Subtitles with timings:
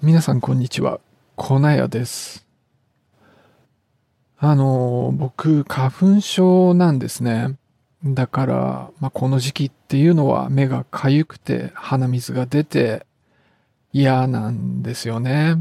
[0.00, 1.00] 皆さんこんにちは。
[1.34, 2.46] 粉屋です。
[4.38, 7.56] あの、僕、花粉症なんですね。
[8.04, 13.06] だから、まあ、この時期っていうのは目がかゆくて鼻水が出て
[13.92, 15.56] 嫌なんですよね。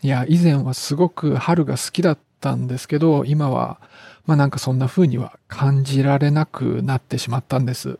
[0.00, 3.82] いや、以前はすごく春が好きだったんですけど、今は、
[4.24, 7.98] まあ、なんかそんな風には感じられなくなってしまったんです。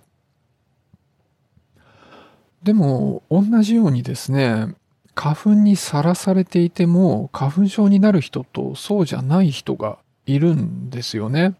[2.62, 4.75] でも、同じようにですね、
[5.18, 11.57] 花粉にさらされていても花粉症になる人とそうじゃない人がいるんですよね。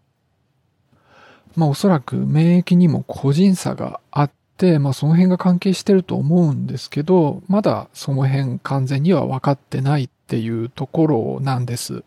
[1.57, 12.05] まあおそらく免疫にも個人差があって、まあその辺が関係してると思うんですけど、まだその辺完全には分かってないっていうところなんです。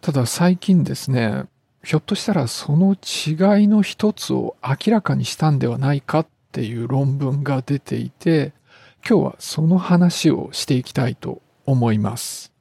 [0.00, 1.46] ただ最近ですね、
[1.82, 8.52] ひょっとしたらその違いの一つを明らかにしたんではないかっていう論文が出ていて、
[9.06, 12.52] 今日はその話をしていきたいと思います。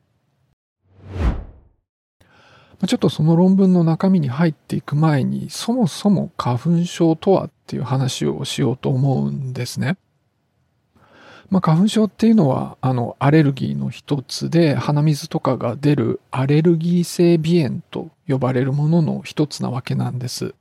[2.86, 9.98] ちょっとその論文の中身に入っていく前に、そもそも花粉症とはっていう話をしようと思うんですね。
[11.50, 20.54] まあ、花粉症っていうのは、あの、アレルギーの一つで、鼻水とかが出るアレルギー性鼻炎と呼ばれるものの一つなわけなんです。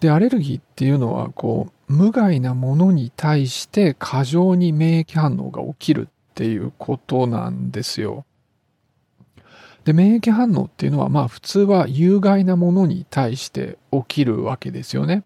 [0.00, 8.24] で、アレルギーっていうのは、こう、無害なものに対して過剰に免疫反応が起きるっていうことなんですよ。
[9.84, 15.24] で、免疫反応っていうのは、まあ普通は有害なものに対して起きるわけですよね。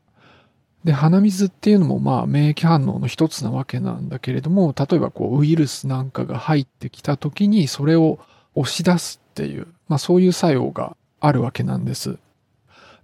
[0.84, 8.19] で、鼻水っていうのもまあ免疫反応の一つなわけなんだけれども、例えばこうウイルスなんかが入ってきた時にそれを
[8.55, 12.19] 押し出すっていう、まあそういう作用があるわけなんです。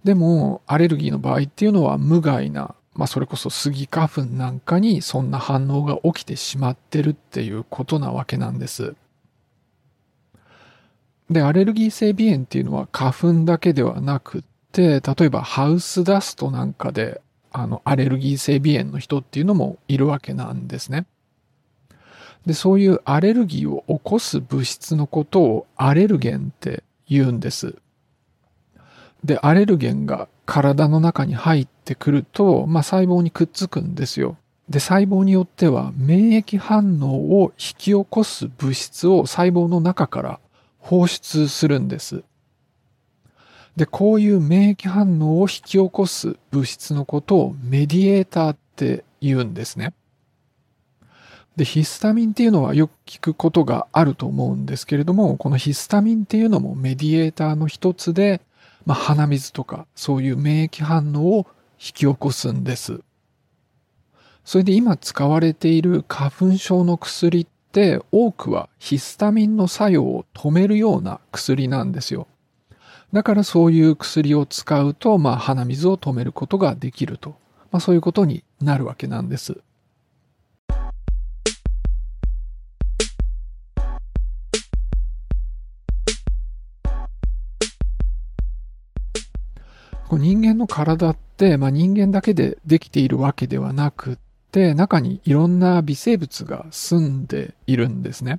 [0.03, 8.95] でも、アレルギーの場合っていうのは無害な、まあそれこそスギ花粉なんかにそんな反応が起きてしまってるっていうことなわけなんです。
[11.29, 17.21] で、アレルギー性鼻炎っていうのは花粉だけではなくって、例えばハウスダストなんかで、
[17.53, 21.05] あの、アレルギー性鼻炎の人っていうのもいるわけなんですね。
[22.45, 27.75] で、そういうアレルギーを起こす物質のことをアレルゲンって言うんです。
[29.23, 34.37] で、アレルゲンが体の中に入ってくると、まあ、細胞にくっつくんですよ。
[34.69, 40.39] で、細胞によっては免疫反応を引き起こす物質を細胞の中から
[40.79, 42.23] 放出するんです。
[43.75, 49.93] で、こういう免疫反応を引き起こす物質のことをメディエーターって言うんですね。
[51.55, 58.41] で、ヒスタミンっていうのはよく聞くことがあると思うんですけれども、このヒスタミンっていうのもメディエーターの一つで、
[58.85, 63.01] まあ、鼻水とかそういう免疫反応を引き起こすんです。
[64.43, 72.27] それで今使われている花粉症の薬って多くはヒスタミンの作用を止めるような薬なんですよ。
[73.13, 77.35] だからそういう薬を使うと、まあ、鼻水を止めることができると。
[77.71, 79.57] まあ、そういうことになるわけなんです。
[90.11, 94.17] こう人間の体って、まあ、人間だけでできているわけではなくっ
[94.51, 98.35] て、中にいろんな微生物が住んでいるんですね。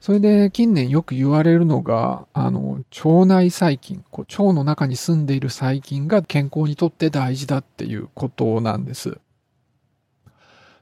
[0.00, 9.18] それで近年よく言われるのが、あの、腸内細菌、こう腸の中に住んでいる細菌が健康にとって大事だっていうことなんです。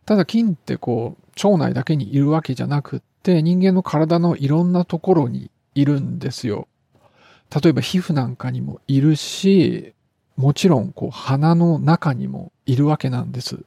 [0.06, 6.69] ただ菌ってこう、腸内だけにいるわけじゃなくって、人間の体のいろんなところにいるんですよ。
[7.50, 9.94] 例えば皮膚なんかにもいるし、
[10.37, 13.65] もちろんこう鼻の中にもいるわけなんです。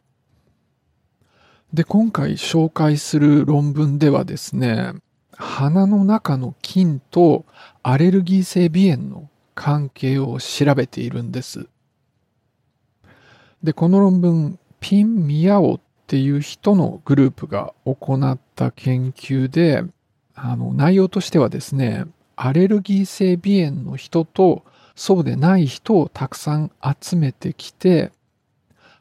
[1.73, 4.93] で、今回紹介する論文ではですね、
[5.31, 7.45] 鼻の中の菌と
[7.81, 11.67] アレルギー性鼻炎の関係を調べているんです。
[13.63, 19.84] で、この論文、ピン・ミヤオっていう人のグループが行った研究で、
[20.35, 22.05] あの、内容としてはですね、
[22.35, 24.64] アレルギー性鼻炎の人と
[24.96, 26.72] そうでない人をたくさん
[27.02, 28.12] 集めてきて、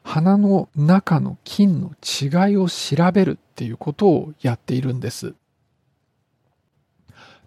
[0.03, 5.33] 鼻の中の菌の違いを調べるっていうことをやっているんです。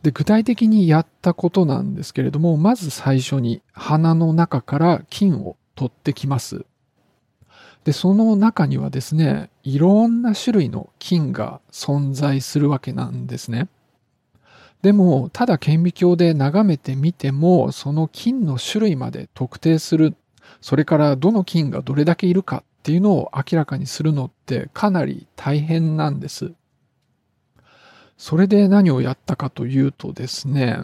[0.02, 6.64] で具体的にやったことなんですけれども、まず最初に鼻の中から菌を取ってきます。
[7.84, 13.68] で、その中にはですね、いろんな種類の菌が存在するわけなんですね。
[14.82, 20.14] でも、ただ顕微鏡で眺めてみても、その菌の種類まで特定する、
[20.60, 26.52] それからどの菌がどれだけいるかっていうのを明らかにするのってかなり大変なんです。
[28.16, 30.82] それで何をやったかというとですね、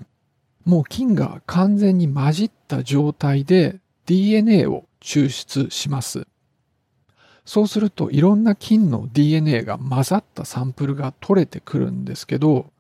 [0.65, 6.27] もう菌が完全に混じった状態で DNA を抽出します。
[7.45, 12.72] そうするといろんな菌の DNA が混ざったサンプルが取れてくるんですけど、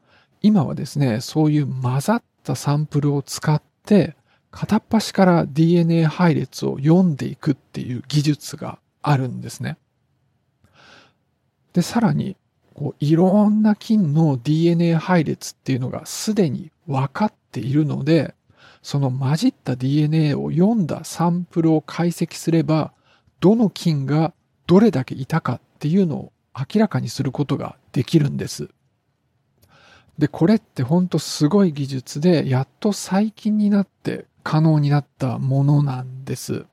[0.43, 4.17] 今はですね、そういう混ざったサンプルを使って
[4.51, 9.79] 片っ端から DNA 配列を読んでいくっていう技術があるんですね。
[11.73, 12.37] で、さらに、
[12.75, 18.35] こういろんな菌の DNA 配列っていうのがすでに分かっているので、
[18.83, 22.93] その混じった DNA を読んだサンプルを解析すれば、
[23.41, 24.35] どの菌が
[24.67, 28.69] どれだけいたかっていうのを明らかにすることができるんです。
[30.23, 36.65] で、これってほんとすごい技術で、やっと最近になって可能になったものなんです。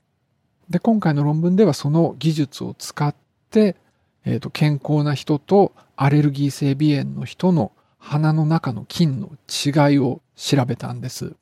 [0.70, 3.16] で、今回の論文ではその技術を使っ
[3.50, 3.76] て、
[4.24, 11.36] えっ、ー、と、健康な人とアレルギー性鼻炎の人の鼻の中の菌の違いを調べたんです。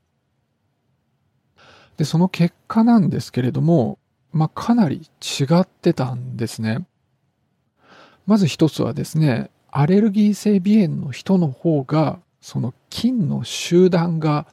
[1.98, 4.00] で、その結果なんですけれども、
[4.31, 6.88] まあ、かなり違ってたんですね。
[8.25, 14.47] まず一つはですね、アレルギー性鼻炎の人の方が、その菌の集団が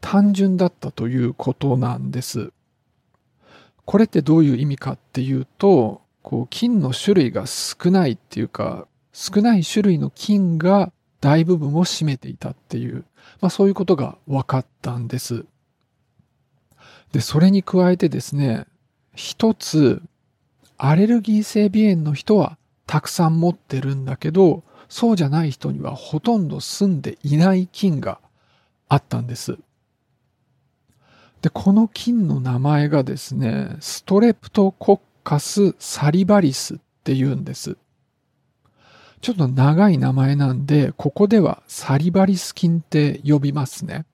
[0.00, 2.52] 単純だったということなんです。
[3.84, 13.04] これってどういう意味かっていうと、こう菌の種類が少ないっていうか、少ない種類の菌が大部分を占めていたっていう、
[13.40, 15.44] まあそういうことが分かったんです。
[17.12, 18.66] で、それに加えてですね、
[19.14, 20.02] 一つ、
[20.78, 22.56] アレルギー性鼻炎の人は
[22.92, 28.20] たくさん持ってるんだけど、そうじゃない人にはほとんど住んでいない菌が
[28.86, 29.56] あったんです。
[31.40, 37.78] で、この菌の名前がですね、ストレプトコッカスサリバリスって言うんです。
[39.22, 44.04] ちょっと長い名前なんで、ここではサリバリス菌って呼びますね。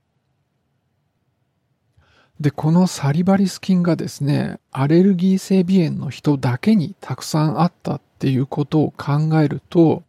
[2.40, 10.04] で、このサリバリス菌がですね、アレルギー性鼻炎の人だけにたくさんあったっていうことを考えると、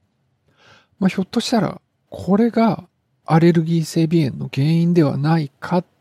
[1.00, 2.88] まあ、ひょっとしたら、これが
[3.26, 6.00] アレルギー性鼻炎の原因ではないかって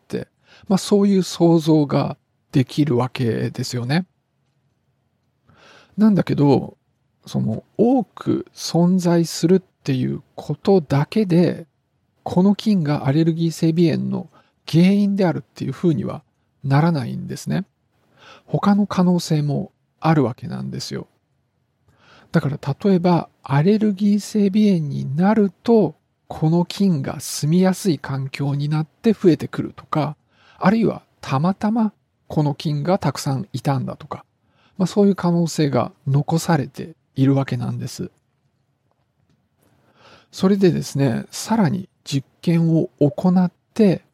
[0.66, 2.16] まあそういう想像が
[2.52, 4.06] できるわけですよね。
[5.96, 6.76] なんだけど、
[7.26, 11.66] その多く存在するっていうことだけで、
[12.22, 14.30] この菌がアレルギー性鼻炎の
[14.70, 16.22] 原因であるっていうふうには
[16.64, 17.64] ならないんですね。
[18.46, 21.06] 他の可能性もあるわけなんですよ。
[22.32, 25.94] だから例えばアレルギー性鼻炎になると
[26.26, 30.16] この菌が住みやすい環境になって増えてくるとか
[30.58, 31.92] あるいはたまたま
[32.26, 34.24] この菌がたくさんいたんだとか、
[34.76, 38.10] まあ、そういう可能性が残されているわけなんです。
[40.30, 44.04] それでですね、さらに実験を行って、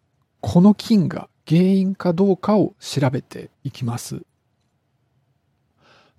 [0.47, 4.21] この菌が原因かどうかを調べていきます。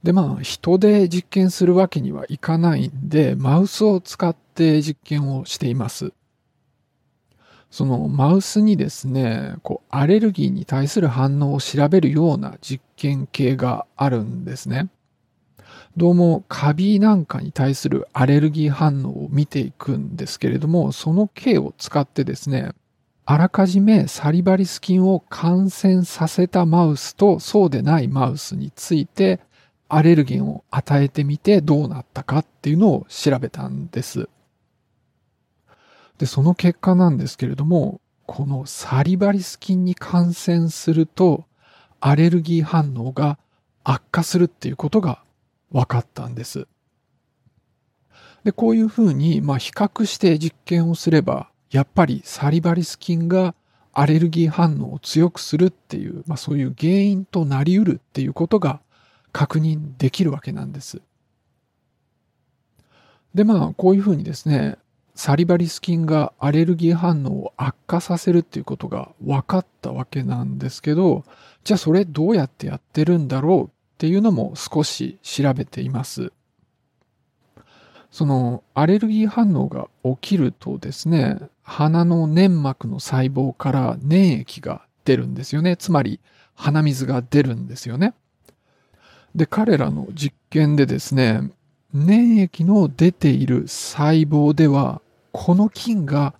[0.01, 6.11] で、まあ、人で実験するわけにはいかないんで、マウスを使って実験をしています。
[7.69, 14.89] そのマウスにですね、こう、アレルギーに対する反応を調べるような実験系があるんですね。
[15.97, 22.71] どうもカビなんかに対するアレルギー反応を見ていくんですけれども、その系を使ってですね、
[23.27, 29.39] あらかじめサリバリス菌を感染させたマウスとそうでないマウスについて
[29.89, 34.29] アレルゲンを与えてみてどうなったかっていうのを調べたんです。
[36.17, 41.45] で、その結果なんですけれども、このサリバリス菌に感染すると、
[41.99, 43.37] アレルギー反応が
[43.83, 45.23] 悪化するっていうことが
[45.71, 46.67] 分かったんです。
[48.43, 53.53] で、こういうふうに、まあ、比較して実験をすれば、やっぱりサリバリス菌が
[53.91, 58.79] アレルギー反応を強くするっていう、まあ、そういう原因となり得るっていうことが
[59.33, 61.01] 確認できるわけなんです。
[63.33, 64.77] で、まあ、こういうふうにですね、
[65.15, 71.25] サリバリス菌がアレルギー反応を悪化させるっていうことが分かったわけなんですけど、
[71.65, 76.31] じゃあそれどうやってやってるんだろうっていうのも少し調べています。
[78.11, 85.75] そのアレルギー反応が起きるとですね、鼻の粘膜の細胞から粘液が出るんですよね。
[85.75, 86.19] つまり
[86.53, 88.13] 鼻水が出るんですよね。
[89.33, 91.51] で、彼らの実験でですね、
[91.91, 96.35] 粘液の出ている細胞ではこの菌が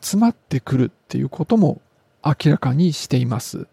[0.00, 1.80] 集まってくるっていうことも
[2.24, 3.66] 明らかにしています。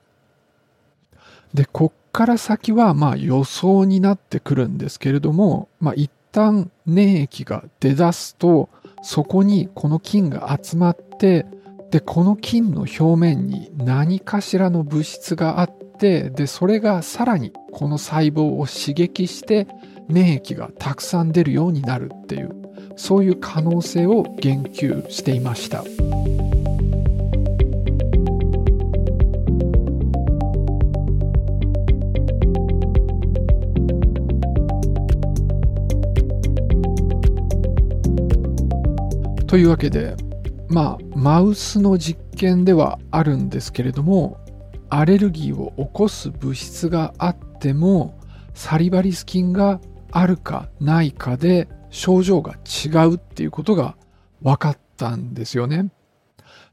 [1.53, 8.69] で、こっから先はまあ予想になってくるんですけれども、まあ一旦粘液が出だすと、
[9.01, 11.45] そこにこの菌が集まって、
[11.91, 19.67] で、この菌の表面に何かしらの物質があって、で、それがさらにこの細胞を刺激して、
[20.07, 22.51] 粘液がたくさん出るようになるっていう、
[22.95, 25.83] そういう可能性を言及していました。
[39.49, 40.15] というわけで
[40.69, 44.37] まあマウスの実験ではあるんですけれども
[44.89, 48.19] アレルギーを起こす物質があっても
[48.53, 53.95] サリバリス菌があるかないかで症状が違うっていうことが
[54.43, 55.89] 分かったんですよね。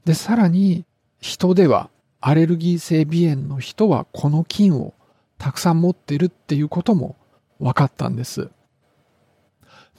[0.05, 0.85] で、さらに
[1.19, 1.89] 人では
[2.21, 4.93] アレルギー性鼻炎の人はこの菌を
[5.37, 7.15] たくさん持ってるっていうことも
[7.59, 8.49] 分かったんです。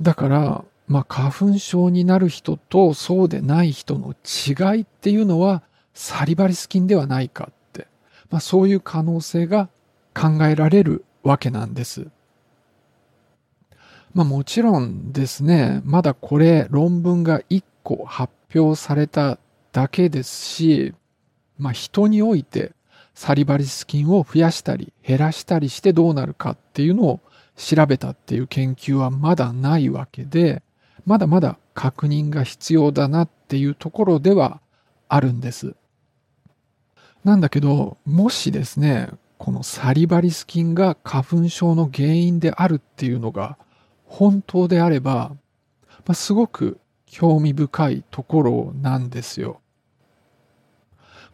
[0.00, 7.86] だからまあ、花粉症になる人とそうでない人の違いっていうのはサリバリス菌ではないかって、
[8.30, 9.68] まあ、そういう可能性が
[10.14, 12.08] 考えられるわけなんです。
[14.14, 19.38] まあもちろんですね、まだこれ論文が1個発表された
[19.72, 20.94] だけですし、
[21.58, 22.72] まあ人において
[23.14, 27.20] サリバリス菌を増やしたり減らしたりしてどうなるかっていうのを
[27.56, 30.62] 調べたっていう研究はまだないわけで、
[31.08, 34.60] まだまだ確認が必要だなっていうところでは
[35.08, 35.74] あるんです。
[37.24, 43.56] なんだけど、もしですね、このサリバリス菌が花粉症の原因であるっていうのが
[44.04, 45.30] 本当であれば、
[46.04, 49.62] まあ、すごく興味深いところなんですよ。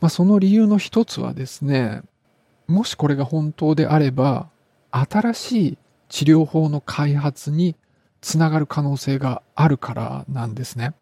[0.00, 2.02] まあ、その理由の一つはですね、
[2.68, 4.50] もしこれが本当であれば、
[4.92, 5.78] 新しい
[6.08, 7.74] 治療法の開発に
[8.24, 10.94] つながる可能性があるからなんですね。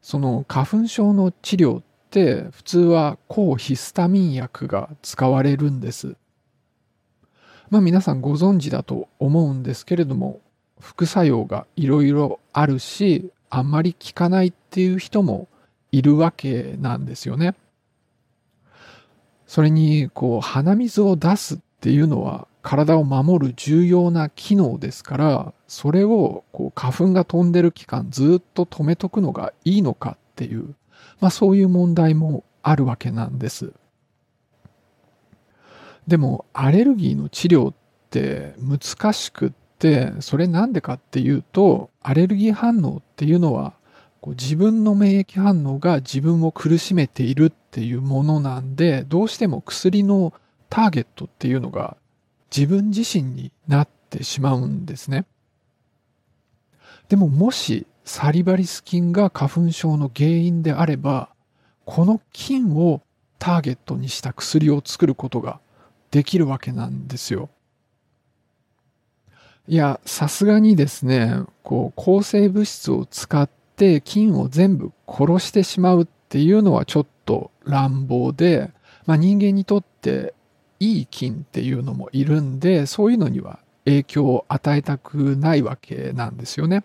[0.00, 6.16] その花粉症の治療って普通は抗ヒスタミン薬が使われるんです。
[7.68, 10.40] まあ皆さんご存知だと思うんですけれども
[10.80, 15.48] 副作用がいろいろあるしあんまり効かないっていう人も
[15.92, 17.54] いるわけなんですよね。
[19.46, 30.74] それにこう鼻水を出すっていうのは体を守る重要な機能ですから、それをこう花粉が飛んでる期間ずっと止めとくのがいいのかっていう、
[31.20, 33.72] まあそういう問題もあるわけなんです。
[36.08, 37.74] でもアレルギーの治療っ
[38.10, 43.74] て難しくって、それなんでかっていうと、アレルギー反応っていうのは
[44.20, 50.32] こう自分の免疫反応が自分を苦しめているっていうものなんで、どうしても薬の
[50.76, 51.96] ターゲットっていうのが
[52.54, 55.24] 自分自身になってしまうんですね。
[57.08, 61.30] でももしサリバリス菌が花粉症の原因であれば、
[61.86, 63.00] この菌を
[63.38, 65.60] ターゲットにした薬を作ることが
[66.10, 67.48] できるわけなんですよ。
[69.66, 78.72] いや、さすがにですね、こう、抗生物質を使って菌を全部殺してしまうっていうのはちょっと乱暴で、
[79.06, 80.34] まあ人間にとって
[80.80, 86.84] いい菌っていうのもいるんで、そういうのには影響を与えたくないわけなんですよね。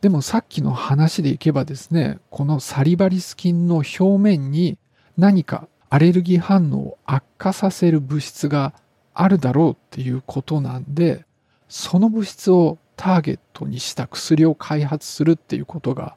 [0.00, 4.78] でもさっきの話でいけばですね、このサリバリス菌の表面に
[5.16, 8.74] 何かアレルギー反応を悪化させる物質が
[9.14, 11.24] あるだろうっていうことなんで、
[11.68, 16.16] その物質をターゲットにした薬を開発するっていうことが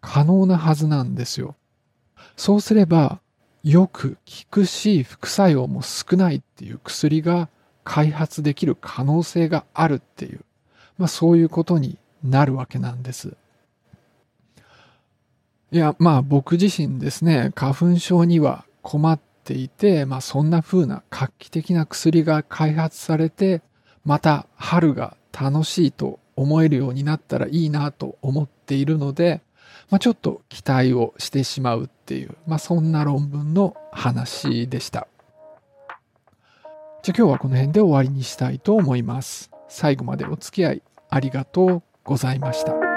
[0.00, 1.56] 可能なはずなんですよ。
[2.36, 3.20] そうすれば
[3.64, 4.16] よく効
[4.50, 7.48] くし副作用も少ないっていう薬が
[7.84, 10.40] 開発できる可能性があるっていう、
[10.98, 13.36] まあそういうことになるわけなんです。
[15.70, 23.62] いや、まあ僕自身ですね、花粉症には困っていて、まあそんな風な画期的な薬が開発されて、
[24.04, 29.40] また春が楽しいと思えるようになったらいいなと思っているので、
[29.90, 35.08] まあ、ちょっと期待をしてしまうっていう、まあ、そんな論文の話でした。
[37.02, 39.50] じゃあ今日はこの辺で終わりにしたいと思います。
[39.68, 42.91] 最後までお付き合いありがとうございました。